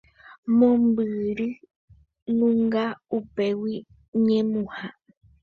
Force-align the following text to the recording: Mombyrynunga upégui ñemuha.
Mombyrynunga 0.57 2.83
upégui 3.17 3.75
ñemuha. 4.25 4.87